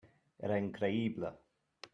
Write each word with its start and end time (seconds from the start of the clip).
Era 0.47 0.57
increïble. 0.63 1.33